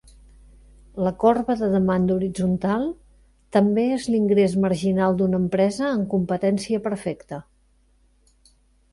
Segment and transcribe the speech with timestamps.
[1.07, 2.85] La corba de demanda horitzontal
[3.57, 7.39] també és l'ingrés marginal d'una empresa en competència perfecta.